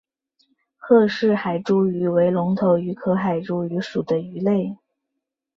[0.77, 4.75] 赫氏海猪鱼为隆头鱼科海猪鱼属的鱼类。